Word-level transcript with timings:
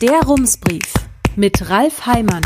Der 0.00 0.22
Rumsbrief 0.22 0.94
mit 1.36 1.68
Ralf 1.68 2.06
Heimann. 2.06 2.40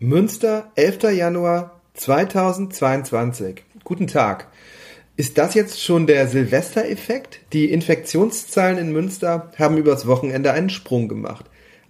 Münster, 0.00 0.72
11. 0.74 1.12
Januar 1.12 1.80
2022. 1.94 3.62
Guten 3.84 4.08
Tag. 4.08 4.48
Ist 5.16 5.38
das 5.38 5.54
jetzt 5.54 5.80
schon 5.80 6.08
der 6.08 6.26
Silvestereffekt? 6.26 7.38
Die 7.52 7.70
Infektionszahlen 7.70 8.78
in 8.78 8.90
Münster 8.90 9.52
haben 9.56 9.78
übers 9.78 10.08
Wochenende 10.08 10.50
einen 10.50 10.70
Sprung 10.70 11.06
gemacht. 11.06 11.44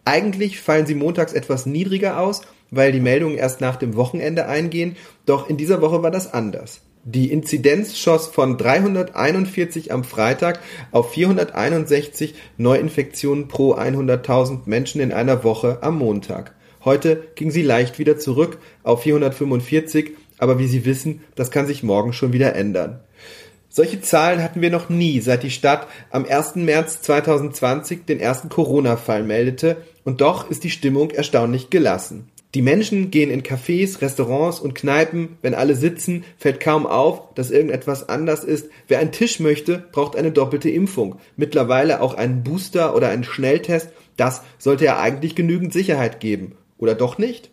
Eigentlich 0.05 0.61
fallen 0.61 0.85
sie 0.85 0.95
montags 0.95 1.33
etwas 1.33 1.65
niedriger 1.65 2.21
aus, 2.21 2.43
weil 2.71 2.93
die 2.93 3.01
Meldungen 3.01 3.39
erst 3.39 3.63
nach 3.63 3.77
dem 3.77 3.97
Wochenende 3.97 4.45
eingehen, 4.45 4.99
doch 5.25 5.49
in 5.49 5.57
dieser 5.57 5.81
Woche 5.81 6.03
war 6.03 6.11
das 6.11 6.35
anders. 6.35 6.83
Die 7.07 7.31
Inzidenz 7.31 7.99
schoss 7.99 8.29
von 8.29 8.57
341 8.57 9.93
am 9.93 10.05
Freitag 10.05 10.61
auf 10.91 11.13
461 11.13 12.35
Neuinfektionen 12.57 13.47
pro 13.47 13.75
100.000 13.75 14.61
Menschen 14.65 15.03
in 15.03 15.13
einer 15.13 15.45
Woche 15.45 15.83
am 15.83 15.99
Montag. 15.99 16.55
Heute 16.83 17.29
ging 17.35 17.51
sie 17.51 17.61
leicht 17.61 17.99
wieder 17.99 18.17
zurück 18.17 18.57
auf 18.83 19.03
445, 19.03 20.13
aber 20.39 20.59
wie 20.59 20.67
Sie 20.67 20.87
wissen, 20.87 21.23
das 21.35 21.51
kann 21.51 21.67
sich 21.67 21.83
morgen 21.83 22.15
schon 22.15 22.33
wieder 22.33 22.55
ändern. 22.55 23.01
Solche 23.69 24.01
Zahlen 24.01 24.43
hatten 24.43 24.63
wir 24.63 24.71
noch 24.71 24.89
nie, 24.89 25.21
seit 25.21 25.43
die 25.43 25.51
Stadt 25.51 25.87
am 26.11 26.25
1. 26.25 26.57
März 26.57 27.03
2020 27.03 28.07
den 28.07 28.19
ersten 28.19 28.49
Corona-Fall 28.49 29.25
meldete, 29.25 29.77
und 30.05 30.23
doch 30.23 30.49
ist 30.49 30.65
die 30.65 30.71
Stimmung 30.71 31.11
erstaunlich 31.11 31.69
gelassen. 31.69 32.31
Die 32.55 32.63
Menschen 32.63 33.11
gehen 33.11 33.31
in 33.31 33.43
Cafés, 33.43 34.01
Restaurants 34.01 34.61
und 34.61 34.77
Kneipen. 34.77 35.39
Wenn 35.43 35.55
alle 35.55 35.75
sitzen, 35.75 36.25
fällt 36.39 36.61
kaum 36.61 36.87
auf, 36.87 37.35
dass 37.35 37.51
irgendetwas 37.51 38.09
anders 38.09 38.45
ist. 38.45 38.71
Wer 38.87 39.01
einen 39.01 39.11
Tisch 39.11 39.41
möchte, 39.41 39.85
braucht 39.91 40.15
eine 40.15 40.31
doppelte 40.31 40.71
Impfung. 40.71 41.17
Mittlerweile 41.37 42.01
auch 42.01 42.15
einen 42.15 42.45
Booster 42.45 42.95
oder 42.95 43.09
einen 43.09 43.25
Schnelltest. 43.25 43.91
Das 44.17 44.43
sollte 44.59 44.85
ja 44.85 45.01
eigentlich 45.01 45.35
genügend 45.35 45.73
Sicherheit 45.73 46.21
geben. 46.21 46.53
Oder 46.79 46.95
doch 46.95 47.19
nicht? 47.19 47.51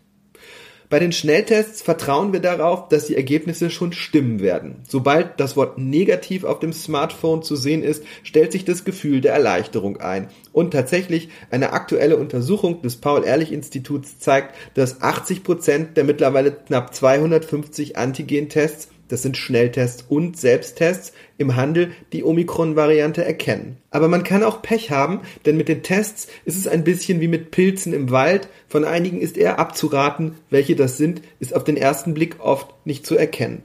Bei 0.92 1.00
den 1.00 1.14
Schnelltests 1.14 1.81
vertrauen 1.81 2.34
wir 2.34 2.42
darauf, 2.42 2.89
dass 2.89 3.06
die 3.06 3.16
Ergebnisse 3.16 3.70
schon 3.70 3.94
stimmen 3.94 4.42
werden. 4.42 4.81
Sobald 4.86 5.39
das 5.39 5.56
Wort 5.56 5.78
negativ 5.78 6.44
auf 6.44 6.59
dem 6.59 6.73
Smartphone 6.73 7.44
zu 7.44 7.56
sehen 7.56 7.81
ist, 7.81 8.03
stellt 8.23 8.52
sich 8.52 8.66
das 8.66 8.84
Gefühl 8.84 9.22
der 9.22 9.31
Erleichterung 9.31 10.02
ein. 10.02 10.28
Und 10.52 10.72
tatsächlich, 10.72 11.30
eine 11.50 11.72
aktuelle 11.72 12.17
Untersuchung 12.17 12.81
des 12.81 12.97
Paul-Ehrlich-Instituts 12.97 14.19
zeigt, 14.19 14.53
dass 14.73 15.02
80 15.02 15.45
Prozent 15.45 15.95
der 15.95 16.03
mittlerweile 16.03 16.52
knapp 16.52 16.94
250 16.94 17.97
Antigen-Tests 17.97 18.89
das 19.11 19.21
sind 19.21 19.37
Schnelltests 19.37 20.05
und 20.07 20.37
Selbsttests, 20.37 21.13
im 21.37 21.55
Handel 21.55 21.91
die 22.13 22.23
Omikron-Variante 22.23 23.25
erkennen. 23.25 23.77
Aber 23.89 24.07
man 24.07 24.23
kann 24.23 24.43
auch 24.43 24.61
Pech 24.61 24.91
haben, 24.91 25.21
denn 25.45 25.57
mit 25.57 25.67
den 25.67 25.83
Tests 25.83 26.27
ist 26.45 26.57
es 26.57 26.67
ein 26.67 26.83
bisschen 26.83 27.19
wie 27.19 27.27
mit 27.27 27.51
Pilzen 27.51 27.93
im 27.93 28.11
Wald. 28.11 28.47
Von 28.67 28.85
einigen 28.85 29.19
ist 29.19 29.37
eher 29.37 29.59
abzuraten, 29.59 30.35
welche 30.49 30.75
das 30.75 30.97
sind, 30.97 31.21
ist 31.39 31.55
auf 31.55 31.63
den 31.63 31.77
ersten 31.77 32.13
Blick 32.13 32.37
oft 32.39 32.73
nicht 32.85 33.05
zu 33.05 33.17
erkennen. 33.17 33.63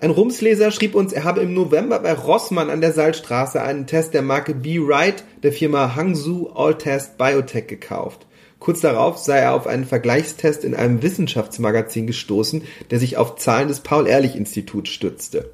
Ein 0.00 0.10
Rumsleser 0.10 0.70
schrieb 0.70 0.94
uns, 0.94 1.12
er 1.12 1.24
habe 1.24 1.40
im 1.40 1.54
November 1.54 1.98
bei 1.98 2.12
Rossmann 2.12 2.70
an 2.70 2.80
der 2.80 2.92
Salzstraße 2.92 3.60
einen 3.60 3.86
Test 3.86 4.14
der 4.14 4.22
Marke 4.22 4.54
Be 4.54 4.76
Right 4.78 5.24
der 5.42 5.52
Firma 5.52 5.96
Hangzhou 5.96 6.50
All 6.54 6.78
Test 6.78 7.18
Biotech 7.18 7.66
gekauft. 7.66 8.26
Kurz 8.58 8.80
darauf 8.80 9.18
sei 9.18 9.38
er 9.38 9.54
auf 9.54 9.66
einen 9.66 9.84
Vergleichstest 9.84 10.64
in 10.64 10.74
einem 10.74 11.02
Wissenschaftsmagazin 11.02 12.06
gestoßen, 12.06 12.62
der 12.90 12.98
sich 12.98 13.16
auf 13.16 13.36
Zahlen 13.36 13.68
des 13.68 13.80
Paul-Ehrlich-Instituts 13.80 14.90
stützte. 14.90 15.50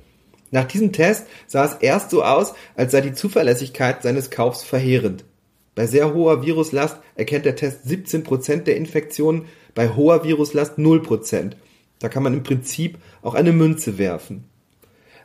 Nach 0.51 0.65
diesem 0.65 0.93
Test 0.93 1.27
sah 1.47 1.65
es 1.65 1.75
erst 1.75 2.11
so 2.11 2.23
aus, 2.23 2.55
als 2.77 2.93
sei 2.93 3.01
die 3.01 3.13
Zuverlässigkeit 3.13 4.03
seines 4.03 4.31
Kaufs 4.31 4.63
verheerend. 4.63 5.25
Bei 5.75 5.87
sehr 5.87 6.15
hoher 6.15 6.45
Viruslast 6.45 6.99
erkennt 7.17 7.45
der 7.45 7.57
Test 7.57 7.85
17% 7.87 8.63
der 8.63 8.77
Infektionen, 8.77 9.47
bei 9.75 9.89
hoher 9.89 10.25
Viruslast 10.25 10.79
0%. 10.79 11.53
Da 11.99 12.09
kann 12.09 12.23
man 12.23 12.35
im 12.35 12.45
Prinzip 12.45 12.99
auch 13.23 13.35
eine 13.35 13.53
Münze 13.53 13.99
werfen. 13.99 14.45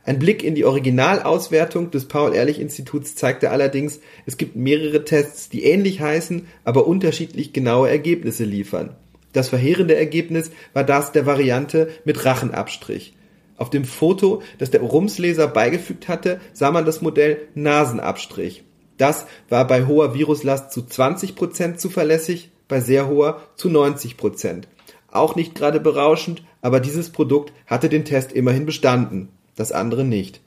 Ein 0.09 0.17
Blick 0.17 0.43
in 0.43 0.55
die 0.55 0.65
Originalauswertung 0.65 1.91
des 1.91 2.07
Paul-Ehrlich-Instituts 2.07 3.13
zeigte 3.13 3.51
allerdings, 3.51 3.99
es 4.25 4.37
gibt 4.37 4.55
mehrere 4.55 5.05
Tests, 5.05 5.49
die 5.49 5.65
ähnlich 5.65 6.01
heißen, 6.01 6.47
aber 6.63 6.87
unterschiedlich 6.87 7.53
genaue 7.53 7.91
Ergebnisse 7.91 8.43
liefern. 8.43 8.95
Das 9.33 9.49
verheerende 9.49 9.95
Ergebnis 9.95 10.49
war 10.73 10.83
das 10.83 11.11
der 11.11 11.27
Variante 11.27 11.89
mit 12.05 12.25
Rachenabstrich. 12.25 13.13
Auf 13.55 13.69
dem 13.69 13.85
Foto, 13.85 14.41
das 14.57 14.71
der 14.71 14.81
Rumsleser 14.81 15.47
beigefügt 15.47 16.07
hatte, 16.07 16.39
sah 16.53 16.71
man 16.71 16.87
das 16.87 17.03
Modell 17.03 17.41
Nasenabstrich. 17.53 18.63
Das 18.97 19.27
war 19.47 19.67
bei 19.67 19.85
hoher 19.85 20.15
Viruslast 20.15 20.71
zu 20.71 20.81
20% 20.81 21.75
zuverlässig, 21.75 22.49
bei 22.67 22.81
sehr 22.81 23.07
hoher 23.07 23.43
zu 23.57 23.69
90%. 23.69 24.63
Auch 25.11 25.35
nicht 25.35 25.53
gerade 25.53 25.79
berauschend, 25.79 26.41
aber 26.63 26.79
dieses 26.79 27.11
Produkt 27.11 27.53
hatte 27.67 27.89
den 27.89 28.05
Test 28.05 28.31
immerhin 28.31 28.65
bestanden 28.65 29.29
das 29.59 29.71
andere 29.71 30.03
nicht. 30.03 30.41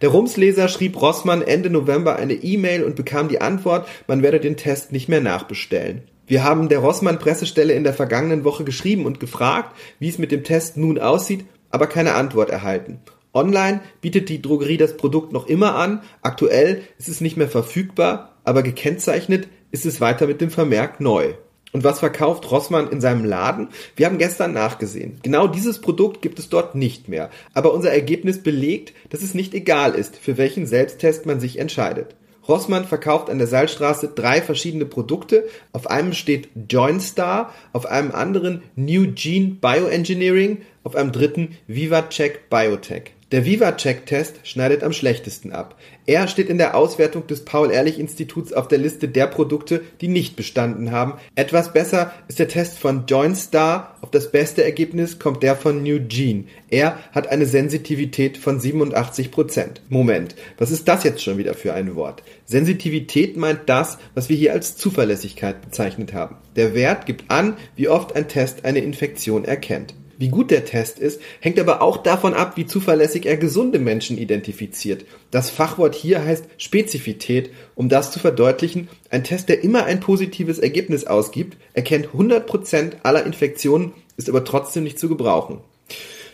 Der 0.00 0.10
Rumsleser 0.10 0.68
schrieb 0.68 1.00
Rossmann 1.00 1.42
Ende 1.42 1.70
November 1.70 2.16
eine 2.16 2.34
E-Mail 2.34 2.84
und 2.84 2.96
bekam 2.96 3.28
die 3.28 3.40
Antwort, 3.40 3.88
man 4.06 4.22
werde 4.22 4.38
den 4.38 4.56
Test 4.56 4.92
nicht 4.92 5.08
mehr 5.08 5.20
nachbestellen. 5.20 6.02
Wir 6.26 6.44
haben 6.44 6.68
der 6.68 6.80
Rossmann 6.80 7.18
Pressestelle 7.18 7.72
in 7.72 7.84
der 7.84 7.94
vergangenen 7.94 8.44
Woche 8.44 8.62
geschrieben 8.62 9.06
und 9.06 9.18
gefragt, 9.18 9.74
wie 9.98 10.08
es 10.08 10.18
mit 10.18 10.30
dem 10.30 10.44
Test 10.44 10.76
nun 10.76 10.98
aussieht, 10.98 11.44
aber 11.70 11.86
keine 11.86 12.14
Antwort 12.14 12.50
erhalten. 12.50 13.00
Online 13.32 13.80
bietet 14.00 14.28
die 14.28 14.40
Drogerie 14.40 14.76
das 14.76 14.96
Produkt 14.96 15.32
noch 15.32 15.46
immer 15.46 15.74
an, 15.74 16.02
aktuell 16.22 16.82
ist 16.98 17.08
es 17.08 17.20
nicht 17.20 17.36
mehr 17.36 17.48
verfügbar, 17.48 18.36
aber 18.44 18.62
gekennzeichnet 18.62 19.48
ist 19.70 19.86
es 19.86 20.00
weiter 20.00 20.26
mit 20.26 20.40
dem 20.40 20.50
Vermerk 20.50 21.00
neu. 21.00 21.34
Und 21.72 21.84
was 21.84 21.98
verkauft 21.98 22.50
Rossmann 22.50 22.90
in 22.90 23.00
seinem 23.00 23.24
Laden? 23.24 23.68
Wir 23.94 24.06
haben 24.06 24.18
gestern 24.18 24.52
nachgesehen. 24.52 25.18
Genau 25.22 25.46
dieses 25.46 25.80
Produkt 25.80 26.22
gibt 26.22 26.38
es 26.38 26.48
dort 26.48 26.74
nicht 26.74 27.08
mehr. 27.08 27.30
Aber 27.52 27.74
unser 27.74 27.92
Ergebnis 27.92 28.42
belegt, 28.42 28.94
dass 29.10 29.22
es 29.22 29.34
nicht 29.34 29.54
egal 29.54 29.94
ist, 29.94 30.16
für 30.16 30.38
welchen 30.38 30.66
Selbsttest 30.66 31.26
man 31.26 31.40
sich 31.40 31.58
entscheidet. 31.58 32.14
Rossmann 32.48 32.86
verkauft 32.86 33.28
an 33.28 33.36
der 33.36 33.46
Salzstraße 33.46 34.12
drei 34.14 34.40
verschiedene 34.40 34.86
Produkte. 34.86 35.46
Auf 35.72 35.90
einem 35.90 36.14
steht 36.14 36.48
Joinstar, 36.70 37.52
auf 37.74 37.84
einem 37.84 38.12
anderen 38.12 38.62
New 38.74 39.12
Gene 39.12 39.56
Bioengineering, 39.60 40.62
auf 40.82 40.96
einem 40.96 41.12
dritten 41.12 41.58
VivaCheck 41.66 42.48
Biotech. 42.48 43.12
Der 43.30 43.44
VivaCheck-Test 43.44 44.36
schneidet 44.44 44.82
am 44.82 44.94
schlechtesten 44.94 45.52
ab. 45.52 45.78
Er 46.06 46.28
steht 46.28 46.48
in 46.48 46.56
der 46.56 46.74
Auswertung 46.74 47.26
des 47.26 47.44
Paul-Ehrlich-Instituts 47.44 48.54
auf 48.54 48.68
der 48.68 48.78
Liste 48.78 49.06
der 49.06 49.26
Produkte, 49.26 49.82
die 50.00 50.08
nicht 50.08 50.34
bestanden 50.34 50.92
haben. 50.92 51.12
Etwas 51.34 51.74
besser 51.74 52.14
ist 52.28 52.38
der 52.38 52.48
Test 52.48 52.78
von 52.78 53.04
Joinstar. 53.06 53.98
Auf 54.00 54.10
das 54.10 54.32
beste 54.32 54.64
Ergebnis 54.64 55.18
kommt 55.18 55.42
der 55.42 55.56
von 55.56 55.82
New 55.82 56.00
Gene. 56.00 56.44
Er 56.70 56.98
hat 57.12 57.28
eine 57.28 57.44
Sensitivität 57.44 58.38
von 58.38 58.60
87%. 58.60 59.82
Moment, 59.90 60.34
was 60.56 60.70
ist 60.70 60.88
das 60.88 61.04
jetzt 61.04 61.22
schon 61.22 61.36
wieder 61.36 61.52
für 61.52 61.74
ein 61.74 61.96
Wort? 61.96 62.22
Sensitivität 62.46 63.36
meint 63.36 63.60
das, 63.66 63.98
was 64.14 64.30
wir 64.30 64.38
hier 64.38 64.54
als 64.54 64.78
Zuverlässigkeit 64.78 65.60
bezeichnet 65.60 66.14
haben. 66.14 66.36
Der 66.56 66.72
Wert 66.72 67.04
gibt 67.04 67.30
an, 67.30 67.58
wie 67.76 67.88
oft 67.88 68.16
ein 68.16 68.26
Test 68.26 68.64
eine 68.64 68.78
Infektion 68.78 69.44
erkennt. 69.44 69.92
Wie 70.20 70.30
gut 70.30 70.50
der 70.50 70.64
Test 70.64 70.98
ist, 70.98 71.20
hängt 71.38 71.60
aber 71.60 71.80
auch 71.80 71.98
davon 71.98 72.34
ab, 72.34 72.56
wie 72.56 72.66
zuverlässig 72.66 73.24
er 73.24 73.36
gesunde 73.36 73.78
Menschen 73.78 74.18
identifiziert. 74.18 75.04
Das 75.30 75.48
Fachwort 75.48 75.94
hier 75.94 76.24
heißt 76.24 76.44
Spezifität. 76.58 77.50
Um 77.76 77.88
das 77.88 78.10
zu 78.10 78.18
verdeutlichen, 78.18 78.88
ein 79.10 79.22
Test, 79.22 79.48
der 79.48 79.62
immer 79.62 79.84
ein 79.84 80.00
positives 80.00 80.58
Ergebnis 80.58 81.06
ausgibt, 81.06 81.56
erkennt 81.72 82.08
100% 82.08 83.04
aller 83.04 83.24
Infektionen, 83.24 83.92
ist 84.16 84.28
aber 84.28 84.44
trotzdem 84.44 84.82
nicht 84.82 84.98
zu 84.98 85.08
gebrauchen. 85.08 85.60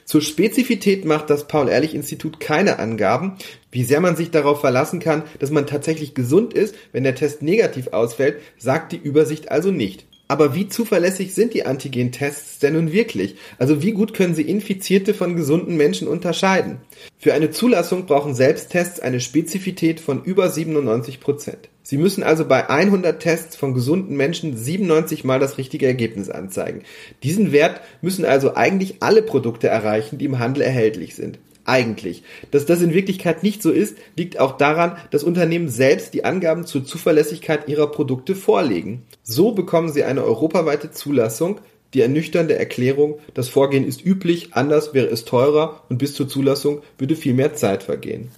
Zur 0.07 0.23
Spezifität 0.23 1.05
macht 1.05 1.29
das 1.29 1.47
Paul-Ehrlich-Institut 1.47 2.41
keine 2.41 2.79
Angaben, 2.79 3.37
wie 3.71 3.85
sehr 3.85 4.01
man 4.01 4.17
sich 4.17 4.31
darauf 4.31 4.61
verlassen 4.61 4.99
kann, 4.99 5.25
dass 5.41 5.51
man 5.51 5.67
tatsächlich 5.67 6.15
gesund 6.15 6.55
ist, 6.55 6.75
wenn 6.93 7.05
der 7.05 7.15
Test 7.15 7.43
negativ 7.43 7.89
ausfällt, 7.89 8.41
sagt 8.57 8.93
die 8.93 8.99
Übersicht 8.99 9.51
also 9.51 9.71
nicht. 9.71 10.07
Aber 10.27 10.55
wie 10.55 10.69
zuverlässig 10.69 11.35
sind 11.35 11.53
die 11.53 11.67
Antigen-Tests 11.67 12.59
denn 12.59 12.73
nun 12.73 12.93
wirklich? 12.93 13.37
Also 13.59 13.83
wie 13.83 13.93
gut 13.93 14.15
können 14.15 14.35
sie 14.35 14.43
Infizierte 14.43 15.13
von 15.13 15.37
gesunden 15.37 15.77
Menschen 15.77 16.09
unterscheiden? 16.09 16.79
Für 17.19 17.35
eine 17.35 17.51
Zulassung 17.51 18.07
brauchen 18.07 18.35
Selbsttests 18.35 19.01
eine 19.01 19.21
Spezifität 19.21 20.01
von 20.01 20.25
über 20.25 20.49
97 20.49 21.21
Prozent. 21.21 21.69
Sie 21.83 21.99
müssen 21.99 22.23
also 22.23 22.47
bei 22.47 22.71
100 22.71 23.21
Tests 23.21 23.57
von 23.57 23.75
gesunden 23.75 24.17
Menschen 24.17 24.57
97 24.57 25.25
mal 25.25 25.39
das 25.39 25.59
richtige 25.59 25.87
Ergebnis 25.87 26.31
anzeigen. 26.31 26.83
Diesen 27.23 27.53
Wert 27.53 27.83
müssen 28.01 28.25
also 28.25 28.55
eigentlich 28.55 29.03
alle 29.03 29.21
Produkte 29.21 29.69
erreichen, 29.69 30.17
die 30.17 30.25
im 30.25 30.39
Handel 30.39 30.63
erhältlich 30.63 31.15
sind 31.15 31.39
eigentlich. 31.65 32.23
Dass 32.51 32.67
das 32.67 32.83
in 32.83 32.95
Wirklichkeit 32.95 33.43
nicht 33.43 33.63
so 33.63 33.71
ist, 33.71 33.97
liegt 34.17 34.39
auch 34.39 34.57
daran, 34.57 34.97
dass 35.11 35.25
Unternehmen 35.25 35.69
selbst 35.69 36.15
die 36.15 36.25
Angaben 36.25 36.67
zur 36.67 36.85
Zuverlässigkeit 36.85 37.69
ihrer 37.69 37.91
Produkte 37.91 38.35
vorlegen. 38.35 39.03
So 39.23 39.53
bekommen 39.53 39.93
sie 39.93 40.05
eine 40.05 40.25
europaweite 40.25 40.91
Zulassung, 40.91 41.61
die 41.95 42.01
ernüchternde 42.01 42.57
Erklärung, 42.59 43.21
das 43.35 43.49
Vorgehen 43.49 43.87
ist 43.87 44.05
üblich, 44.05 44.55
anders 44.55 44.95
wäre 44.95 45.07
es 45.07 45.25
teurer 45.25 45.83
und 45.89 45.99
bis 45.99 46.15
zur 46.15 46.29
Zulassung 46.29 46.83
würde 46.99 47.15
viel 47.15 47.35
mehr 47.35 47.55
Zeit 47.55 47.85
vergehen. 47.85 48.31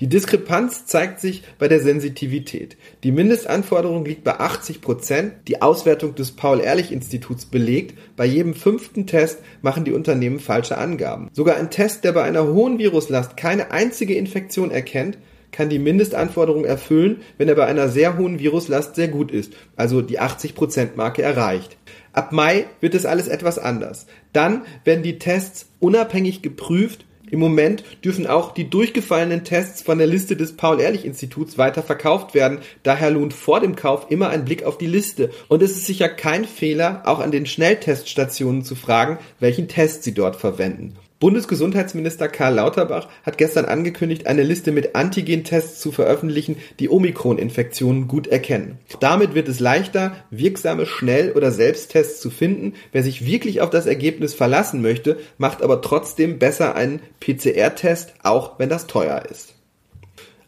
Die 0.00 0.06
Diskrepanz 0.06 0.86
zeigt 0.86 1.18
sich 1.18 1.42
bei 1.58 1.66
der 1.66 1.80
Sensitivität. 1.80 2.76
Die 3.02 3.10
Mindestanforderung 3.10 4.04
liegt 4.04 4.22
bei 4.22 4.38
80 4.38 4.80
Prozent. 4.80 5.32
Die 5.48 5.60
Auswertung 5.60 6.14
des 6.14 6.32
Paul-Ehrlich-Instituts 6.32 7.46
belegt, 7.46 7.98
bei 8.16 8.24
jedem 8.24 8.54
fünften 8.54 9.06
Test 9.06 9.40
machen 9.60 9.84
die 9.84 9.92
Unternehmen 9.92 10.38
falsche 10.38 10.78
Angaben. 10.78 11.30
Sogar 11.32 11.56
ein 11.56 11.70
Test, 11.70 12.04
der 12.04 12.12
bei 12.12 12.22
einer 12.22 12.46
hohen 12.46 12.78
Viruslast 12.78 13.36
keine 13.36 13.72
einzige 13.72 14.14
Infektion 14.14 14.70
erkennt, 14.70 15.18
kann 15.50 15.68
die 15.68 15.78
Mindestanforderung 15.78 16.64
erfüllen, 16.64 17.22
wenn 17.36 17.48
er 17.48 17.54
bei 17.54 17.66
einer 17.66 17.88
sehr 17.88 18.18
hohen 18.18 18.38
Viruslast 18.38 18.94
sehr 18.94 19.08
gut 19.08 19.32
ist, 19.32 19.54
also 19.76 20.02
die 20.02 20.20
80%-Marke 20.20 21.22
erreicht. 21.22 21.76
Ab 22.12 22.32
Mai 22.32 22.66
wird 22.80 22.94
es 22.94 23.06
alles 23.06 23.28
etwas 23.28 23.58
anders. 23.58 24.06
Dann 24.32 24.62
werden 24.84 25.02
die 25.02 25.18
Tests 25.18 25.70
unabhängig 25.80 26.42
geprüft 26.42 27.06
im 27.30 27.40
Moment 27.40 27.84
dürfen 28.04 28.26
auch 28.26 28.52
die 28.52 28.70
durchgefallenen 28.70 29.44
Tests 29.44 29.82
von 29.82 29.98
der 29.98 30.06
Liste 30.06 30.36
des 30.36 30.56
Paul-Ehrlich-Instituts 30.56 31.58
weiter 31.58 31.82
verkauft 31.82 32.34
werden. 32.34 32.58
Daher 32.82 33.10
lohnt 33.10 33.34
vor 33.34 33.60
dem 33.60 33.76
Kauf 33.76 34.10
immer 34.10 34.28
ein 34.30 34.44
Blick 34.44 34.64
auf 34.64 34.78
die 34.78 34.86
Liste. 34.86 35.30
Und 35.48 35.62
es 35.62 35.72
ist 35.72 35.86
sicher 35.86 36.08
kein 36.08 36.44
Fehler, 36.44 37.02
auch 37.04 37.18
an 37.20 37.30
den 37.30 37.46
Schnellteststationen 37.46 38.64
zu 38.64 38.74
fragen, 38.74 39.18
welchen 39.40 39.68
Test 39.68 40.02
sie 40.02 40.14
dort 40.14 40.36
verwenden. 40.36 40.96
Bundesgesundheitsminister 41.20 42.28
Karl 42.28 42.54
Lauterbach 42.54 43.08
hat 43.24 43.38
gestern 43.38 43.64
angekündigt, 43.64 44.28
eine 44.28 44.44
Liste 44.44 44.70
mit 44.70 44.94
Antigen-Tests 44.94 45.80
zu 45.80 45.90
veröffentlichen, 45.90 46.56
die 46.78 46.88
Omikron-Infektionen 46.88 48.06
gut 48.06 48.28
erkennen. 48.28 48.78
Damit 49.00 49.34
wird 49.34 49.48
es 49.48 49.58
leichter, 49.58 50.14
wirksame 50.30 50.86
Schnell- 50.86 51.32
oder 51.32 51.50
Selbsttests 51.50 52.20
zu 52.20 52.30
finden. 52.30 52.74
Wer 52.92 53.02
sich 53.02 53.26
wirklich 53.26 53.60
auf 53.60 53.70
das 53.70 53.86
Ergebnis 53.86 54.32
verlassen 54.32 54.80
möchte, 54.80 55.18
macht 55.38 55.62
aber 55.62 55.82
trotzdem 55.82 56.38
besser 56.38 56.76
einen 56.76 57.00
PCR-Test, 57.18 58.14
auch 58.22 58.60
wenn 58.60 58.68
das 58.68 58.86
teuer 58.86 59.24
ist. 59.28 59.57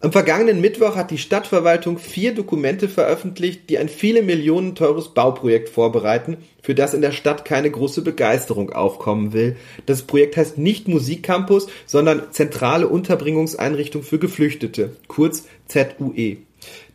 Am 0.03 0.13
vergangenen 0.13 0.63
Mittwoch 0.63 0.97
hat 0.97 1.11
die 1.11 1.19
Stadtverwaltung 1.19 1.99
vier 1.99 2.35
Dokumente 2.35 2.89
veröffentlicht, 2.89 3.69
die 3.69 3.77
ein 3.77 3.91
viele 3.91 4.23
Millionen 4.23 4.75
teures 4.75 5.13
Bauprojekt 5.13 5.69
vorbereiten, 5.69 6.39
für 6.63 6.75
das 6.75 6.95
in 6.95 7.03
der 7.03 7.13
Stadt 7.13 7.45
keine 7.45 7.71
große 7.71 8.01
Begeisterung 8.01 8.73
aufkommen 8.73 9.35
will. 9.35 9.57
Das 9.85 10.01
Projekt 10.01 10.39
heißt 10.39 10.57
nicht 10.57 10.89
Musikcampus, 10.89 11.67
sondern 11.85 12.33
Zentrale 12.33 12.89
Unterbringungseinrichtung 12.89 14.03
für 14.03 14.19
Geflüchtete, 14.19 14.97
kurz 15.07 15.45
ZUE. 15.69 16.39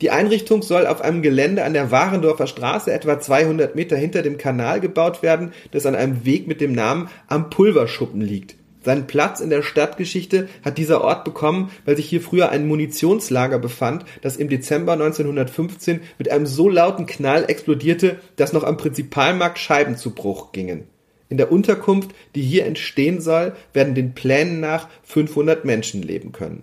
Die 0.01 0.09
Einrichtung 0.09 0.63
soll 0.63 0.87
auf 0.87 1.01
einem 1.01 1.21
Gelände 1.21 1.63
an 1.63 1.73
der 1.73 1.91
Warendorfer 1.91 2.47
Straße 2.47 2.91
etwa 2.91 3.19
200 3.19 3.75
Meter 3.75 3.97
hinter 3.97 4.23
dem 4.23 4.39
Kanal 4.39 4.79
gebaut 4.79 5.21
werden, 5.21 5.53
das 5.69 5.85
an 5.85 5.93
einem 5.93 6.25
Weg 6.25 6.47
mit 6.47 6.59
dem 6.59 6.73
Namen 6.73 7.09
Am 7.27 7.51
Pulverschuppen 7.51 8.21
liegt. 8.21 8.55
Seinen 8.85 9.07
Platz 9.07 9.39
in 9.39 9.49
der 9.49 9.63
Stadtgeschichte 9.63 10.47
hat 10.63 10.77
dieser 10.77 11.01
Ort 11.01 11.23
bekommen, 11.23 11.71
weil 11.85 11.95
sich 11.95 12.07
hier 12.07 12.21
früher 12.21 12.49
ein 12.49 12.67
Munitionslager 12.67 13.57
befand, 13.57 14.05
das 14.21 14.37
im 14.37 14.47
Dezember 14.47 14.93
1915 14.93 16.01
mit 16.19 16.29
einem 16.29 16.45
so 16.45 16.69
lauten 16.69 17.07
Knall 17.07 17.45
explodierte, 17.47 18.19
dass 18.35 18.53
noch 18.53 18.63
am 18.63 18.77
Prinzipalmarkt 18.77 19.57
Scheiben 19.57 19.97
zu 19.97 20.11
Bruch 20.11 20.51
gingen. 20.51 20.83
In 21.29 21.37
der 21.37 21.51
Unterkunft, 21.51 22.11
die 22.35 22.43
hier 22.43 22.67
entstehen 22.67 23.21
soll, 23.21 23.55
werden 23.73 23.95
den 23.95 24.13
Plänen 24.13 24.59
nach 24.59 24.88
500 25.01 25.65
Menschen 25.65 26.03
leben 26.03 26.31
können. 26.31 26.61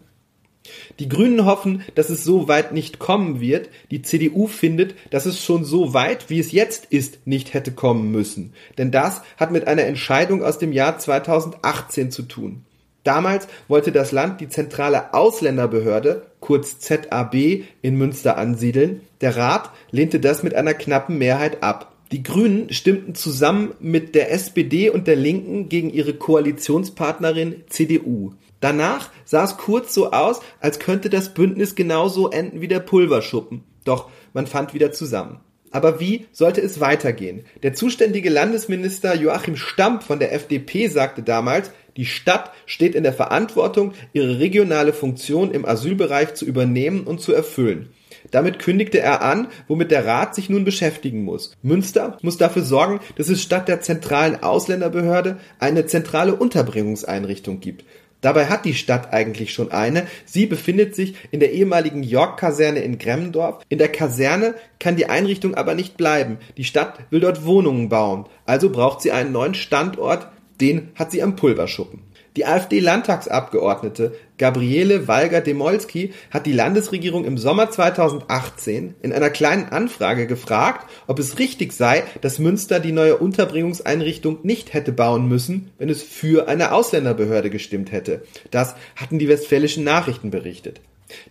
Die 0.99 1.09
Grünen 1.09 1.45
hoffen, 1.45 1.83
dass 1.95 2.11
es 2.11 2.25
so 2.25 2.49
weit 2.49 2.73
nicht 2.73 2.99
kommen 2.99 3.41
wird. 3.41 3.69
Die 3.91 4.03
CDU 4.03 4.47
findet, 4.47 4.95
dass 5.11 5.27
es 5.27 5.43
schon 5.43 5.65
so 5.65 5.95
weit, 5.95 6.31
wie 6.31 6.39
es 6.39 6.53
jetzt 6.53 6.87
ist, 6.87 7.27
nicht 7.27 7.55
hätte 7.55 7.73
kommen 7.73 8.11
müssen. 8.11 8.53
Denn 8.79 8.91
das 8.91 9.23
hat 9.37 9.51
mit 9.51 9.67
einer 9.67 9.85
Entscheidung 9.85 10.45
aus 10.45 10.59
dem 10.59 10.73
Jahr 10.73 10.99
2018 10.99 12.11
zu 12.11 12.23
tun. 12.23 12.65
Damals 13.05 13.49
wollte 13.67 13.91
das 13.91 14.13
Land 14.13 14.41
die 14.41 14.49
zentrale 14.49 15.13
Ausländerbehörde, 15.13 16.27
kurz 16.39 16.79
ZAB, 16.79 17.35
in 17.83 17.97
Münster 17.97 18.37
ansiedeln. 18.39 19.01
Der 19.21 19.37
Rat 19.37 19.71
lehnte 19.91 20.21
das 20.21 20.45
mit 20.45 20.55
einer 20.55 20.75
knappen 20.75 21.19
Mehrheit 21.19 21.63
ab. 21.65 21.93
Die 22.13 22.23
Grünen 22.23 22.73
stimmten 22.73 23.15
zusammen 23.15 23.73
mit 23.81 24.15
der 24.15 24.31
SPD 24.31 24.91
und 24.91 25.07
der 25.07 25.17
Linken 25.17 25.69
gegen 25.69 25.91
ihre 25.91 26.15
Koalitionspartnerin 26.15 27.65
CDU. 27.69 28.35
Danach 28.63 29.11
sah 29.25 29.43
es 29.43 29.57
kurz 29.57 29.93
so 29.93 30.13
aus, 30.13 30.41
als 30.61 30.79
könnte 30.79 31.11
das 31.11 31.35
Bündnis 31.35 31.75
genauso 31.75 32.31
enden 32.31 32.61
wie 32.61 32.69
der 32.69 32.79
Pulverschuppen. 32.79 33.65
Doch 33.85 34.09
man 34.33 34.47
fand 34.47 34.73
wieder 34.73 34.93
zusammen. 34.93 35.41
Aber 35.73 35.99
wie 35.99 36.27
sollte 36.31 36.61
es 36.61 36.81
weitergehen? 36.81 37.45
Der 37.65 37.75
zuständige 37.75 38.31
Landesminister 38.31 39.17
Joachim 39.17 39.57
Stamp 39.57 40.05
von 40.05 40.21
der 40.21 40.33
FDP 40.33 40.87
sagte 40.87 41.25
damals, 41.25 41.73
die 41.97 42.07
Stadt 42.07 42.53
steht 42.65 42.95
in 42.95 43.03
der 43.03 43.13
Verantwortung, 43.13 43.95
ihre 44.13 44.39
regionale 44.39 44.93
Funktion 44.93 45.51
im 45.51 45.67
Asylbereich 45.67 46.35
zu 46.35 46.45
übernehmen 46.45 47.03
und 47.03 47.21
zu 47.21 47.33
erfüllen. 47.33 47.89
Damit 48.31 48.61
kündigte 48.61 49.01
er 49.01 49.23
an, 49.23 49.49
womit 49.67 49.91
der 49.91 50.07
Rat 50.07 50.35
sich 50.35 50.49
nun 50.49 50.65
beschäftigen 50.65 51.25
muss. 51.25 51.57
Münster 51.63 52.19
muss 52.23 52.37
dafür 52.37 52.63
sorgen, 52.63 53.01
dass 53.17 53.29
es 53.29 53.43
statt 53.43 53.67
der 53.67 53.81
zentralen 53.81 54.43
Ausländerbehörde 54.43 55.39
eine 55.59 55.87
zentrale 55.87 56.37
Unterbringungseinrichtung 56.37 57.61
gibt. 57.61 57.85
Dabei 58.23 58.47
hat 58.47 58.65
die 58.65 58.75
Stadt 58.75 59.13
eigentlich 59.13 59.53
schon 59.53 59.73
eine. 59.73 60.07
Sie 60.25 60.47
befindet 60.47 60.95
sich 60.95 61.15
in 61.33 61.41
der 61.41 61.53
ehemaligen 61.53 62.03
York-Kaserne 62.03 62.81
in 62.81 62.99
Gremmendorf. 62.99 63.63
In 63.69 63.79
der 63.79 63.89
Kaserne 63.89 64.55
kann 64.79 64.97
die 64.97 65.07
Einrichtung 65.07 65.55
aber 65.57 65.75
nicht 65.75 65.97
bleiben. 65.97 66.39
Die 66.57 66.65
Stadt 66.65 67.01
will 67.11 67.21
dort 67.21 67.45
Wohnungen 67.45 67.89
bauen. 67.89 68.27
Also 68.47 68.71
braucht 68.71 69.03
sie 69.03 69.13
einen 69.13 69.33
neuen 69.33 69.55
Standort. 69.55 70.29
Den 70.61 70.93
hat 70.95 71.11
sie 71.11 71.23
am 71.23 71.35
Pulverschuppen. 71.35 72.01
Die 72.37 72.47
AfD-Landtagsabgeordnete 72.47 74.15
Gabriele 74.39 75.07
Walger-Demolski 75.07 76.15
hat 76.31 76.47
die 76.47 76.53
Landesregierung 76.53 77.27
im 77.27 77.37
Sommer 77.37 77.71
2018 77.71 78.95
in 79.03 79.13
einer 79.13 79.29
kleinen 79.29 79.69
Anfrage 79.69 80.27
gefragt, 80.27 80.89
ob 81.07 81.19
es 81.19 81.39
richtig 81.39 81.75
sei, 81.75 82.05
dass 82.23 82.39
Münster 82.39 82.81
die 82.81 82.93
neue 82.93 83.19
Unterbringungseinrichtung 83.19 84.39
nicht 84.45 84.73
hätte 84.73 84.93
bauen 84.93 85.29
müssen, 85.29 85.71
wenn 85.77 85.91
es 85.91 86.03
für 86.03 86.49
eine 86.49 86.73
Ausländerbehörde 86.73 87.51
gestimmt 87.51 87.93
hätte. 87.93 88.23
Das 88.51 88.77
hatten 88.97 89.19
die 89.19 89.29
westfälischen 89.29 89.85
Nachrichten 89.85 90.31
berichtet. 90.31 90.81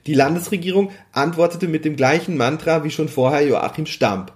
Die 0.06 0.14
Landesregierung 0.14 0.92
antwortete 1.12 1.68
mit 1.68 1.84
dem 1.84 1.96
gleichen 1.96 2.38
Mantra 2.38 2.84
wie 2.84 2.92
schon 2.92 3.10
vorher 3.10 3.42
Joachim 3.42 3.88
Stamp. 3.88 4.34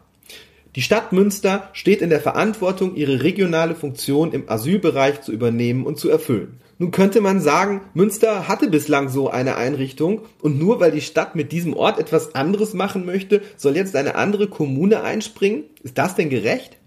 Die 0.75 0.81
Stadt 0.81 1.13
Münster 1.13 1.69
steht 1.71 2.01
in 2.01 2.09
der 2.09 2.19
Verantwortung, 2.19 2.95
ihre 2.95 3.23
regionale 3.23 3.75
Funktion 3.75 4.33
im 4.33 4.49
Asylbereich 4.49 5.21
zu 5.21 5.31
übernehmen 5.31 5.85
und 5.85 5.97
zu 5.97 6.09
erfüllen. 6.09 6.59
Nun 6.77 6.91
könnte 6.91 7.21
man 7.21 7.39
sagen, 7.39 7.79
Münster 7.93 8.49
hatte 8.49 8.69
bislang 8.69 9.07
so 9.07 9.29
eine 9.29 9.55
Einrichtung 9.55 10.23
und 10.41 10.59
nur 10.59 10.81
weil 10.81 10.91
die 10.91 10.99
Stadt 10.99 11.33
mit 11.33 11.53
diesem 11.53 11.73
Ort 11.73 11.97
etwas 11.97 12.35
anderes 12.35 12.73
machen 12.73 13.05
möchte, 13.05 13.41
soll 13.55 13.77
jetzt 13.77 13.95
eine 13.95 14.15
andere 14.15 14.47
Kommune 14.47 15.01
einspringen? 15.01 15.63
Ist 15.81 15.97
das 15.97 16.15
denn 16.15 16.29
gerecht? 16.29 16.77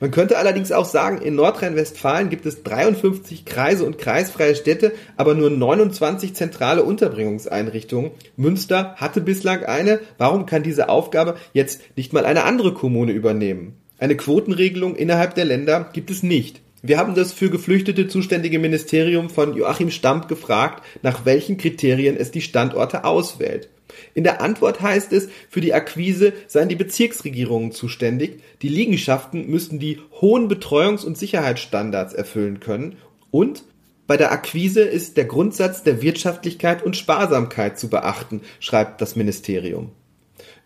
Man 0.00 0.10
könnte 0.10 0.38
allerdings 0.38 0.72
auch 0.72 0.84
sagen, 0.84 1.20
in 1.20 1.34
Nordrhein-Westfalen 1.34 2.30
gibt 2.30 2.46
es 2.46 2.62
53 2.62 3.44
Kreise 3.44 3.84
und 3.84 3.98
kreisfreie 3.98 4.54
Städte, 4.54 4.92
aber 5.16 5.34
nur 5.34 5.50
29 5.50 6.34
zentrale 6.34 6.84
Unterbringungseinrichtungen. 6.84 8.12
Münster 8.36 8.94
hatte 8.96 9.20
bislang 9.20 9.64
eine. 9.64 10.00
Warum 10.16 10.46
kann 10.46 10.62
diese 10.62 10.88
Aufgabe 10.88 11.36
jetzt 11.52 11.80
nicht 11.96 12.12
mal 12.12 12.24
eine 12.24 12.44
andere 12.44 12.74
Kommune 12.74 13.12
übernehmen? 13.12 13.76
Eine 13.98 14.16
Quotenregelung 14.16 14.94
innerhalb 14.94 15.34
der 15.34 15.44
Länder 15.44 15.90
gibt 15.92 16.10
es 16.10 16.22
nicht. 16.22 16.60
Wir 16.80 16.98
haben 16.98 17.16
das 17.16 17.32
für 17.32 17.50
Geflüchtete 17.50 18.06
zuständige 18.06 18.60
Ministerium 18.60 19.30
von 19.30 19.56
Joachim 19.56 19.90
Stamp 19.90 20.28
gefragt, 20.28 20.84
nach 21.02 21.24
welchen 21.24 21.56
Kriterien 21.56 22.16
es 22.16 22.30
die 22.30 22.40
Standorte 22.40 23.04
auswählt. 23.04 23.68
In 24.14 24.24
der 24.24 24.40
Antwort 24.40 24.80
heißt 24.80 25.12
es, 25.12 25.28
für 25.48 25.60
die 25.60 25.74
Akquise 25.74 26.32
seien 26.46 26.68
die 26.68 26.76
Bezirksregierungen 26.76 27.72
zuständig, 27.72 28.42
die 28.62 28.68
Liegenschaften 28.68 29.48
müssten 29.48 29.78
die 29.78 29.98
hohen 30.20 30.48
Betreuungs- 30.48 31.04
und 31.04 31.18
Sicherheitsstandards 31.18 32.14
erfüllen 32.14 32.60
können 32.60 32.96
und 33.30 33.62
bei 34.08 34.16
der 34.16 34.32
Akquise 34.32 34.80
ist 34.80 35.18
der 35.18 35.26
Grundsatz 35.26 35.82
der 35.82 36.00
Wirtschaftlichkeit 36.00 36.82
und 36.82 36.96
Sparsamkeit 36.96 37.78
zu 37.78 37.90
beachten, 37.90 38.40
schreibt 38.58 39.02
das 39.02 39.16
Ministerium. 39.16 39.92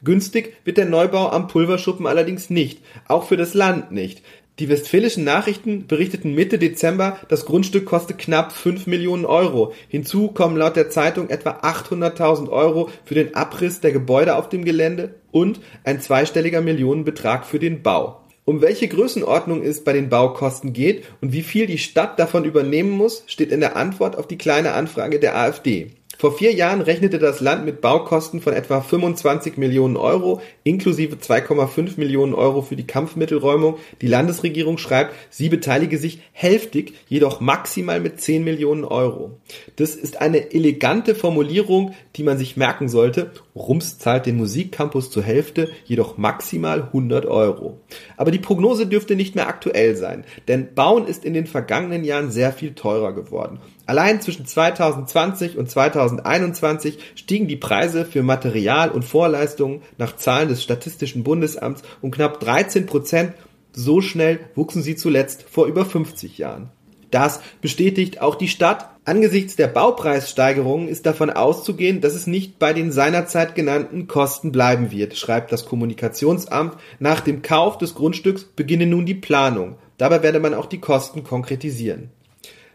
Günstig 0.04 0.56
wird 0.64 0.76
der 0.76 0.86
Neubau 0.86 1.28
am 1.28 1.48
Pulverschuppen 1.48 2.06
allerdings 2.06 2.50
nicht, 2.50 2.80
auch 3.08 3.26
für 3.26 3.36
das 3.36 3.54
Land 3.54 3.90
nicht. 3.90 4.22
Die 4.59 4.68
Westfälischen 4.68 5.25
Nachrichten 5.25 5.87
berichteten 5.87 6.35
Mitte 6.35 6.59
Dezember, 6.59 7.18
das 7.28 7.47
Grundstück 7.47 7.87
koste 7.87 8.12
knapp 8.12 8.52
5 8.52 8.87
Millionen 8.87 9.25
Euro. 9.25 9.73
Hinzu 9.88 10.28
kommen 10.28 10.59
laut 10.59 10.76
der 10.76 10.90
Zeitung 10.90 11.30
etwa 11.30 11.61
800.000 11.62 12.50
Euro 12.50 12.90
für 13.06 13.14
den 13.14 13.35
Abriss 13.35 13.80
der 13.80 13.92
Gebäude 13.92 14.37
auf 14.37 14.50
dem 14.50 14.66
Gelände 14.66 15.14
und 15.30 15.61
ein 15.85 16.02
zweistelliger 16.02 16.61
Millionenbetrag 16.61 17.47
für 17.47 17.59
den 17.59 17.82
Bau. 17.82 18.21
Um 18.44 18.61
welche 18.61 18.88
Größenordnung 18.88 19.62
es 19.62 19.85
bei 19.85 19.94
den 19.94 20.11
Baukosten 20.11 20.75
geht 20.75 21.04
und 21.23 21.32
wie 21.32 21.42
viel 21.42 21.66
die 21.66 21.78
Stadt 21.78 22.18
davon 22.18 22.44
übernehmen 22.44 22.90
muss, 22.90 23.25
steht 23.28 23.52
in 23.52 23.61
der 23.61 23.76
Antwort 23.76 24.18
auf 24.18 24.26
die 24.26 24.37
kleine 24.37 24.73
Anfrage 24.73 25.18
der 25.18 25.35
AfD. 25.35 25.92
Vor 26.19 26.37
vier 26.37 26.52
Jahren 26.52 26.83
rechnete 26.83 27.19
das 27.19 27.40
Land 27.40 27.64
mit 27.64 27.81
Baukosten 27.81 28.40
von 28.40 28.52
etwa 28.52 28.81
25 28.81 29.57
Millionen 29.57 29.97
Euro, 29.97 30.40
inklusive 30.62 31.16
2,5 31.16 31.99
Millionen 31.99 32.35
Euro 32.35 32.62
für 32.62 32.76
die 32.76 32.87
Kampfmittelräumung. 32.87 33.78
Die 34.00 34.07
Landesregierung 34.07 34.78
schreibt, 34.78 35.14
sie 35.31 35.49
beteilige 35.49 35.99
sich 35.99 36.21
hälftig, 36.33 36.95
jedoch 37.09 37.40
maximal 37.40 37.99
mit 37.99 38.21
10 38.21 38.45
Millionen 38.45 38.85
Euro. 38.85 39.38
Das 39.76 39.97
ist 39.97 40.21
eine 40.21 40.52
elegante 40.52 41.14
Formulierung, 41.14 41.95
die 42.14 42.23
man 42.23 42.38
sich 42.38 42.57
merken 42.57 42.88
sollte. 42.88 43.33
Rums 43.57 43.99
zahlt 43.99 44.26
den 44.26 44.37
Musikcampus 44.37 45.11
zur 45.11 45.23
Hälfte, 45.23 45.71
jedoch 45.85 46.19
maximal 46.19 46.83
100 46.83 47.26
Euro. 47.26 47.81
Aber 48.16 48.31
die 48.31 48.38
Prognose 48.38 48.87
dürfte 48.87 49.16
nicht 49.16 49.35
mehr 49.35 49.49
aktuell 49.49 49.97
sein, 49.97 50.25
denn 50.47 50.75
Bauen 50.75 51.07
ist 51.07 51.25
in 51.25 51.35
den 51.35 51.47
vergangenen 51.47 52.04
Jahren 52.04 52.31
sehr 52.31 52.52
viel 52.52 52.75
teurer 52.75 53.12
geworden. 53.12 53.59
Allein 53.86 54.20
zwischen 54.20 54.46
2020 54.46 55.56
und 55.56 55.68
2021 55.68 56.98
stiegen 57.14 57.48
die 57.48 57.56
Preise 57.56 58.04
für 58.04 58.22
Material 58.22 58.90
und 58.90 59.04
Vorleistungen 59.04 59.82
nach 59.98 60.16
Zahlen 60.16 60.48
des 60.48 60.62
Statistischen 60.62 61.24
Bundesamts 61.24 61.82
um 62.00 62.10
knapp 62.10 62.40
13 62.40 62.86
Prozent. 62.86 63.34
So 63.72 64.00
schnell 64.00 64.40
wuchsen 64.54 64.82
sie 64.82 64.96
zuletzt 64.96 65.44
vor 65.50 65.66
über 65.66 65.84
50 65.84 66.38
Jahren. 66.38 66.70
Das 67.10 67.40
bestätigt 67.60 68.20
auch 68.20 68.36
die 68.36 68.48
Stadt. 68.48 68.88
Angesichts 69.04 69.56
der 69.56 69.66
Baupreissteigerungen 69.66 70.88
ist 70.88 71.04
davon 71.04 71.28
auszugehen, 71.28 72.00
dass 72.00 72.14
es 72.14 72.26
nicht 72.26 72.58
bei 72.58 72.72
den 72.72 72.90
seinerzeit 72.90 73.54
genannten 73.54 74.06
Kosten 74.06 74.50
bleiben 74.50 74.90
wird, 74.90 75.16
schreibt 75.16 75.52
das 75.52 75.66
Kommunikationsamt. 75.66 76.76
Nach 77.00 77.20
dem 77.20 77.42
Kauf 77.42 77.78
des 77.78 77.94
Grundstücks 77.94 78.44
beginne 78.44 78.86
nun 78.86 79.04
die 79.04 79.14
Planung. 79.14 79.76
Dabei 79.98 80.22
werde 80.22 80.40
man 80.40 80.54
auch 80.54 80.66
die 80.66 80.80
Kosten 80.80 81.22
konkretisieren. 81.22 82.10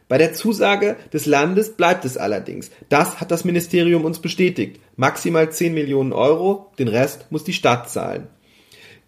Bei 0.07 0.17
der 0.17 0.33
Zusage 0.33 0.95
des 1.11 1.25
Landes 1.25 1.75
bleibt 1.75 2.05
es 2.05 2.17
allerdings. 2.17 2.71
Das 2.87 3.19
hat 3.19 3.31
das 3.31 3.43
Ministerium 3.43 4.05
uns 4.05 4.19
bestätigt. 4.19 4.79
Maximal 4.95 5.51
10 5.51 5.73
Millionen 5.73 6.13
Euro, 6.13 6.71
den 6.79 6.87
Rest 6.87 7.27
muss 7.29 7.43
die 7.43 7.53
Stadt 7.53 7.89
zahlen. 7.89 8.27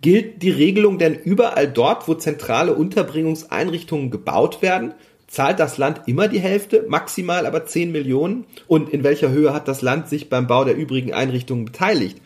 Gilt 0.01 0.43
die 0.43 0.51
Regelung 0.51 0.97
denn 0.97 1.15
überall 1.15 1.67
dort, 1.67 2.07
wo 2.07 2.13
zentrale 2.15 2.73
Unterbringungseinrichtungen 2.73 4.11
gebaut 4.11 4.61
werden? 4.61 4.93
Zahlt 5.27 5.59
das 5.59 5.77
Land 5.77 6.01
immer 6.07 6.27
die 6.27 6.39
Hälfte, 6.39 6.85
maximal 6.87 7.45
aber 7.45 7.65
10 7.65 7.91
Millionen? 7.91 8.45
Und 8.67 8.89
in 8.89 9.03
welcher 9.03 9.29
Höhe 9.29 9.53
hat 9.53 9.67
das 9.67 9.81
Land 9.81 10.09
sich 10.09 10.29
beim 10.29 10.47
Bau 10.47 10.65
der 10.65 10.75
übrigen 10.75 11.13
Einrichtungen 11.13 11.65
beteiligt? 11.65 12.21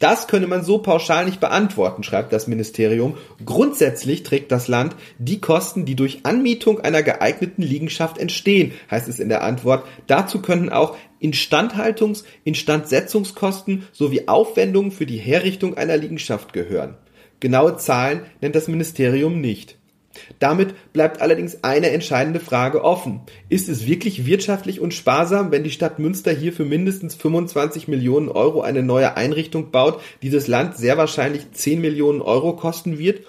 Das 0.00 0.26
könne 0.26 0.48
man 0.48 0.64
so 0.64 0.78
pauschal 0.78 1.24
nicht 1.24 1.40
beantworten, 1.40 2.02
schreibt 2.02 2.32
das 2.32 2.46
Ministerium. 2.48 3.16
Grundsätzlich 3.44 4.24
trägt 4.24 4.50
das 4.50 4.66
Land 4.66 4.96
die 5.18 5.40
Kosten, 5.40 5.84
die 5.84 5.94
durch 5.94 6.20
Anmietung 6.24 6.80
einer 6.80 7.02
geeigneten 7.02 7.62
Liegenschaft 7.62 8.18
entstehen, 8.18 8.72
heißt 8.90 9.08
es 9.08 9.20
in 9.20 9.28
der 9.28 9.44
Antwort. 9.44 9.86
Dazu 10.08 10.42
können 10.42 10.68
auch 10.68 10.96
Instandhaltungs-, 11.22 12.24
Instandsetzungskosten 12.42 13.84
sowie 13.92 14.26
Aufwendungen 14.26 14.90
für 14.90 15.06
die 15.06 15.18
Herrichtung 15.18 15.76
einer 15.76 15.96
Liegenschaft 15.96 16.52
gehören. 16.52 16.96
Genaue 17.38 17.76
Zahlen 17.76 18.22
nennt 18.40 18.56
das 18.56 18.68
Ministerium 18.68 19.40
nicht. 19.40 19.78
Damit 20.38 20.74
bleibt 20.92 21.20
allerdings 21.20 21.64
eine 21.64 21.90
entscheidende 21.90 22.40
Frage 22.40 22.84
offen. 22.84 23.20
Ist 23.48 23.68
es 23.68 23.86
wirklich 23.86 24.26
wirtschaftlich 24.26 24.80
und 24.80 24.94
sparsam, 24.94 25.50
wenn 25.50 25.64
die 25.64 25.70
Stadt 25.70 25.98
Münster 25.98 26.32
hier 26.32 26.52
für 26.52 26.64
mindestens 26.64 27.14
25 27.14 27.88
Millionen 27.88 28.28
Euro 28.28 28.62
eine 28.62 28.82
neue 28.82 29.16
Einrichtung 29.16 29.70
baut, 29.70 30.00
die 30.22 30.30
das 30.30 30.48
Land 30.48 30.76
sehr 30.76 30.96
wahrscheinlich 30.96 31.52
10 31.52 31.80
Millionen 31.80 32.20
Euro 32.22 32.54
kosten 32.54 32.98
wird? 32.98 33.20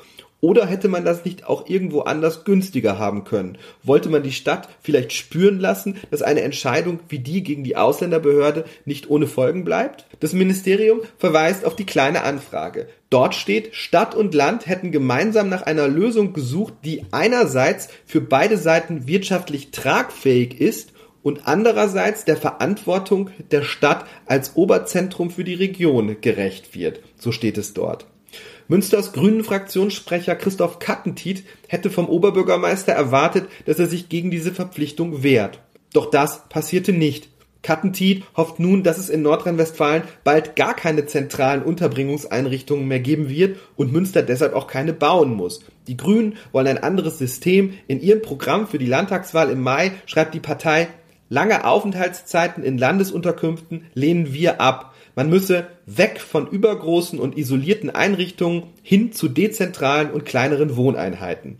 Oder 0.42 0.68
hätte 0.68 0.90
man 0.90 1.06
das 1.06 1.26
nicht 1.26 1.46
auch 1.46 1.68
irgendwo 1.68 2.02
anders 2.02 2.44
günstiger 2.44 3.00
haben 3.00 3.24
können? 3.24 3.58
Wollte 3.84 4.10
man 4.10 4.22
die 4.22 4.32
Stadt 4.32 4.70
vielleicht 4.82 5.14
spüren 5.14 5.60
lassen, 5.60 5.96
dass 6.12 6.22
eine 6.22 6.42
Entscheidung 6.42 7.00
wie 7.10 7.20
die 7.20 7.42
gegen 7.42 7.64
die 7.64 7.78
Ausländerbehörde 7.78 8.66
nicht 8.86 9.10
ohne 9.10 9.28
Folgen 9.28 9.64
bleibt? 9.64 10.06
Das 10.20 10.34
Ministerium 10.34 11.02
verweist 11.18 11.66
auf 11.66 11.76
die 11.76 11.86
kleine 11.86 12.24
Anfrage. 12.24 12.88
Dort 13.10 13.34
steht, 13.34 13.76
Stadt 13.76 14.14
und 14.14 14.34
Land 14.34 14.68
hätten 14.68 14.92
gemeinsam 14.92 15.50
nach 15.50 15.64
einer 15.64 15.88
Lösung 15.88 16.34
gesucht, 16.34 16.74
die 16.84 17.04
einerseits 17.12 17.88
für 18.06 18.22
beide 18.22 18.58
Seiten 18.58 19.08
wirtschaftlich 19.08 19.72
tragfähig 19.72 20.60
ist 20.60 20.92
und 21.24 21.48
andererseits 21.48 22.26
der 22.26 22.38
Verantwortung 22.38 23.32
der 23.50 23.64
Stadt 23.64 24.06
als 24.28 24.56
Oberzentrum 24.56 25.32
für 25.32 25.44
die 25.44 25.56
Region 25.56 26.18
gerecht 26.22 26.76
wird. 26.76 27.00
So 27.18 27.32
steht 27.32 27.58
es 27.58 27.74
dort. 27.74 28.06
Münsters 28.68 29.14
grünen 29.14 29.44
Fraktionssprecher 29.44 30.36
Christoph 30.36 30.80
Kattentiet 30.80 31.44
hätte 31.68 31.92
vom 31.92 32.10
Oberbürgermeister 32.10 32.94
erwartet, 32.94 33.48
dass 33.66 33.78
er 33.78 33.86
sich 33.86 34.10
gegen 34.10 34.32
diese 34.32 34.52
Verpflichtung 34.52 35.22
wehrt. 35.22 35.60
Doch 35.94 36.10
das 36.10 36.50
passierte 36.50 36.92
nicht. 36.92 37.30
Kattentiet 37.62 38.24
hofft 38.36 38.60
nun, 38.60 38.84
dass 38.84 38.98
es 38.98 39.10
in 39.10 39.22
Nordrhein-Westfalen 39.22 40.04
bald 40.24 40.56
gar 40.56 40.76
keine 40.76 41.06
zentralen 41.06 41.64
Unterbringungseinrichtungen 41.64 42.88
mehr 42.88 43.00
geben 43.00 43.30
wird 43.30 43.58
und 43.76 43.92
Münster 43.92 44.24
deshalb 44.24 44.54
auch 44.54 44.68
keine 44.68 44.94
bauen 44.94 45.34
muss. 45.34 45.62
Die 45.88 45.98
Grünen 45.98 46.38
wollen 46.52 46.68
ein 46.68 46.84
anderes 46.84 47.20
System. 47.20 47.74
In 47.88 48.02
ihrem 48.02 48.22
Programm 48.22 48.68
für 48.68 48.80
die 48.80 48.86
Landtagswahl 48.86 49.50
im 49.50 49.62
Mai 49.62 49.92
schreibt 50.08 50.34
die 50.34 50.40
Partei, 50.40 50.88
lange 51.30 51.66
Aufenthaltszeiten 51.66 52.64
in 52.64 52.78
Landesunterkünften 52.78 53.86
lehnen 53.94 54.34
wir 54.34 54.60
ab. 54.62 54.95
Man 55.16 55.30
müsse 55.30 55.68
weg 55.86 56.20
von 56.20 56.48
übergroßen 56.48 57.20
und 57.20 57.38
isolierten 57.38 57.90
Einrichtungen 57.90 58.64
hin 58.84 59.14
zu 59.14 59.30
dezentralen 59.30 60.12
und 60.12 60.26
kleineren 60.26 60.76
Wohneinheiten. 60.76 61.58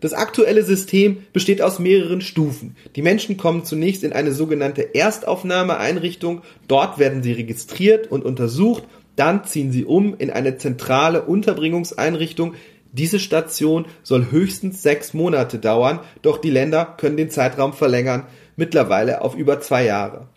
Das 0.00 0.12
aktuelle 0.12 0.62
System 0.62 1.24
besteht 1.32 1.62
aus 1.62 1.78
mehreren 1.78 2.20
Stufen. 2.20 2.76
Die 2.94 3.00
Menschen 3.00 3.38
kommen 3.38 3.64
zunächst 3.64 4.04
in 4.04 4.12
eine 4.12 4.32
sogenannte 4.32 4.94
Erstaufnahmeeinrichtung. 4.94 6.42
Dort 6.68 6.98
werden 6.98 7.22
sie 7.22 7.32
registriert 7.32 8.10
und 8.10 8.22
untersucht. 8.22 8.82
Dann 9.16 9.44
ziehen 9.44 9.72
sie 9.72 9.86
um 9.86 10.14
in 10.18 10.30
eine 10.30 10.58
zentrale 10.58 11.22
Unterbringungseinrichtung. 11.22 12.54
Diese 12.92 13.18
Station 13.18 13.86
soll 14.02 14.30
höchstens 14.30 14.82
sechs 14.82 15.14
Monate 15.14 15.58
dauern, 15.58 16.00
doch 16.22 16.38
die 16.38 16.50
Länder 16.50 16.94
können 16.98 17.16
den 17.16 17.30
Zeitraum 17.30 17.72
verlängern, 17.72 18.26
mittlerweile 18.56 19.22
auf 19.22 19.34
über 19.34 19.60
zwei 19.60 19.84
Jahre. 19.84 20.28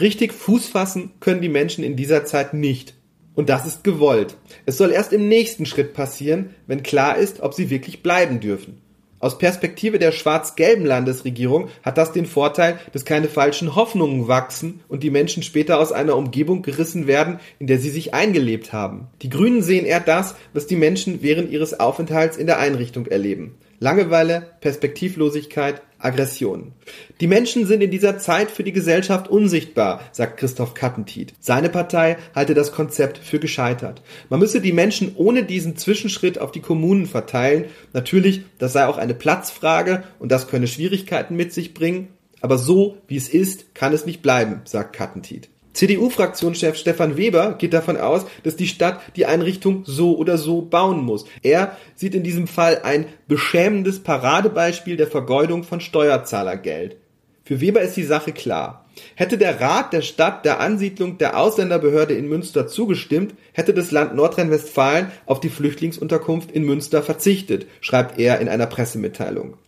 Richtig 0.00 0.32
Fuß 0.32 0.68
fassen 0.68 1.12
können 1.20 1.40
die 1.40 1.48
Menschen 1.48 1.84
in 1.84 1.96
dieser 1.96 2.24
Zeit 2.24 2.54
nicht. 2.54 2.94
Und 3.34 3.48
das 3.48 3.66
ist 3.66 3.84
gewollt. 3.84 4.36
Es 4.64 4.78
soll 4.78 4.90
erst 4.90 5.12
im 5.12 5.28
nächsten 5.28 5.66
Schritt 5.66 5.92
passieren, 5.92 6.54
wenn 6.66 6.82
klar 6.82 7.18
ist, 7.18 7.40
ob 7.40 7.54
sie 7.54 7.68
wirklich 7.70 8.02
bleiben 8.02 8.40
dürfen. 8.40 8.80
Aus 9.18 9.38
Perspektive 9.38 9.98
der 9.98 10.12
schwarz-gelben 10.12 10.84
Landesregierung 10.84 11.68
hat 11.82 11.96
das 11.96 12.12
den 12.12 12.26
Vorteil, 12.26 12.78
dass 12.92 13.06
keine 13.06 13.28
falschen 13.28 13.74
Hoffnungen 13.74 14.28
wachsen 14.28 14.80
und 14.88 15.02
die 15.02 15.10
Menschen 15.10 15.42
später 15.42 15.80
aus 15.80 15.90
einer 15.90 16.16
Umgebung 16.16 16.60
gerissen 16.62 17.06
werden, 17.06 17.40
in 17.58 17.66
der 17.66 17.78
sie 17.78 17.88
sich 17.88 18.12
eingelebt 18.12 18.74
haben. 18.74 19.06
Die 19.22 19.30
Grünen 19.30 19.62
sehen 19.62 19.86
eher 19.86 20.00
das, 20.00 20.34
was 20.52 20.66
die 20.66 20.76
Menschen 20.76 21.22
während 21.22 21.50
ihres 21.50 21.80
Aufenthalts 21.80 22.36
in 22.36 22.46
der 22.46 22.58
Einrichtung 22.58 23.06
erleben. 23.06 23.54
Langeweile, 23.78 24.52
Perspektivlosigkeit, 24.60 25.82
Aggression. 25.98 26.72
Die 27.20 27.26
Menschen 27.26 27.66
sind 27.66 27.82
in 27.82 27.90
dieser 27.90 28.18
Zeit 28.18 28.50
für 28.50 28.62
die 28.62 28.72
Gesellschaft 28.72 29.28
unsichtbar, 29.28 30.00
sagt 30.12 30.38
Christoph 30.38 30.74
Kattentiet. 30.74 31.34
Seine 31.40 31.68
Partei 31.68 32.18
halte 32.34 32.54
das 32.54 32.72
Konzept 32.72 33.18
für 33.18 33.38
gescheitert. 33.38 34.02
Man 34.28 34.40
müsse 34.40 34.60
die 34.60 34.72
Menschen 34.72 35.12
ohne 35.16 35.44
diesen 35.44 35.76
Zwischenschritt 35.76 36.38
auf 36.38 36.52
die 36.52 36.60
Kommunen 36.60 37.06
verteilen. 37.06 37.66
Natürlich, 37.92 38.42
das 38.58 38.72
sei 38.72 38.86
auch 38.86 38.98
eine 38.98 39.14
Platzfrage 39.14 40.04
und 40.18 40.30
das 40.30 40.48
könne 40.48 40.68
Schwierigkeiten 40.68 41.34
mit 41.34 41.52
sich 41.52 41.74
bringen. 41.74 42.08
Aber 42.40 42.58
so, 42.58 42.98
wie 43.08 43.16
es 43.16 43.28
ist, 43.28 43.74
kann 43.74 43.92
es 43.92 44.06
nicht 44.06 44.22
bleiben, 44.22 44.60
sagt 44.64 44.94
Kattentiet. 44.94 45.48
CDU-Fraktionschef 45.76 46.76
Stefan 46.76 47.18
Weber 47.18 47.52
geht 47.58 47.74
davon 47.74 47.98
aus, 47.98 48.24
dass 48.42 48.56
die 48.56 48.66
Stadt 48.66 49.00
die 49.14 49.26
Einrichtung 49.26 49.82
so 49.84 50.16
oder 50.16 50.38
so 50.38 50.62
bauen 50.62 51.04
muss. 51.04 51.26
Er 51.42 51.76
sieht 51.94 52.14
in 52.14 52.22
diesem 52.22 52.46
Fall 52.46 52.80
ein 52.82 53.04
beschämendes 53.28 54.00
Paradebeispiel 54.02 54.96
der 54.96 55.06
Vergeudung 55.06 55.64
von 55.64 55.80
Steuerzahlergeld. 55.80 56.96
Für 57.44 57.60
Weber 57.60 57.82
ist 57.82 57.94
die 57.94 58.04
Sache 58.04 58.32
klar. 58.32 58.86
Hätte 59.14 59.36
der 59.36 59.60
Rat 59.60 59.92
der 59.92 60.00
Stadt 60.00 60.46
der 60.46 60.60
Ansiedlung 60.60 61.18
der 61.18 61.38
Ausländerbehörde 61.38 62.14
in 62.14 62.26
Münster 62.26 62.66
zugestimmt, 62.66 63.34
hätte 63.52 63.74
das 63.74 63.90
Land 63.90 64.16
Nordrhein-Westfalen 64.16 65.12
auf 65.26 65.40
die 65.40 65.50
Flüchtlingsunterkunft 65.50 66.50
in 66.50 66.64
Münster 66.64 67.02
verzichtet, 67.02 67.66
schreibt 67.82 68.18
er 68.18 68.40
in 68.40 68.48
einer 68.48 68.66
Pressemitteilung. 68.66 69.58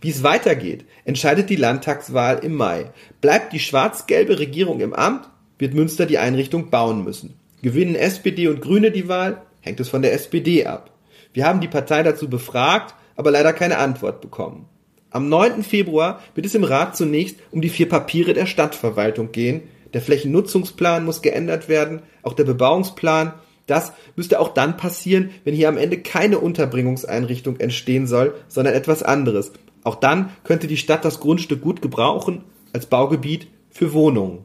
Wie 0.00 0.10
es 0.10 0.22
weitergeht, 0.22 0.84
entscheidet 1.04 1.50
die 1.50 1.56
Landtagswahl 1.56 2.38
im 2.38 2.54
Mai. 2.54 2.92
Bleibt 3.20 3.52
die 3.52 3.58
schwarz-gelbe 3.58 4.38
Regierung 4.38 4.80
im 4.80 4.94
Amt, 4.94 5.28
wird 5.58 5.74
Münster 5.74 6.06
die 6.06 6.18
Einrichtung 6.18 6.70
bauen 6.70 7.04
müssen. 7.04 7.34
Gewinnen 7.62 7.94
SPD 7.94 8.48
und 8.48 8.60
Grüne 8.60 8.90
die 8.90 9.08
Wahl, 9.08 9.42
hängt 9.60 9.80
es 9.80 9.88
von 9.88 10.02
der 10.02 10.12
SPD 10.12 10.66
ab. 10.66 10.90
Wir 11.32 11.46
haben 11.46 11.60
die 11.60 11.68
Partei 11.68 12.02
dazu 12.02 12.30
befragt, 12.30 12.94
aber 13.16 13.30
leider 13.30 13.52
keine 13.52 13.78
Antwort 13.78 14.20
bekommen. 14.20 14.66
Am 15.10 15.28
9. 15.28 15.62
Februar 15.62 16.20
wird 16.34 16.46
es 16.46 16.54
im 16.54 16.64
Rat 16.64 16.96
zunächst 16.96 17.38
um 17.50 17.60
die 17.60 17.68
vier 17.68 17.88
Papiere 17.88 18.34
der 18.34 18.46
Stadtverwaltung 18.46 19.32
gehen. 19.32 19.62
Der 19.94 20.02
Flächennutzungsplan 20.02 21.04
muss 21.04 21.22
geändert 21.22 21.68
werden, 21.68 22.02
auch 22.22 22.34
der 22.34 22.44
Bebauungsplan. 22.44 23.32
Das 23.66 23.92
müsste 24.14 24.38
auch 24.40 24.48
dann 24.48 24.76
passieren, 24.76 25.30
wenn 25.44 25.54
hier 25.54 25.68
am 25.68 25.78
Ende 25.78 25.98
keine 25.98 26.38
Unterbringungseinrichtung 26.38 27.58
entstehen 27.58 28.06
soll, 28.06 28.34
sondern 28.48 28.74
etwas 28.74 29.02
anderes. 29.02 29.52
Auch 29.84 29.96
dann 29.96 30.30
könnte 30.44 30.66
die 30.66 30.76
Stadt 30.76 31.04
das 31.04 31.20
Grundstück 31.20 31.62
gut 31.62 31.80
gebrauchen 31.82 32.44
als 32.72 32.86
Baugebiet 32.86 33.48
für 33.70 33.92
Wohnungen. 33.92 34.44